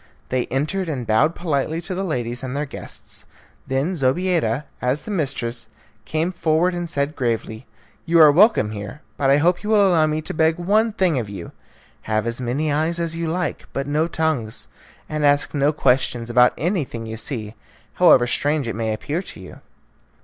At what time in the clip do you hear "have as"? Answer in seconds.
12.09-12.41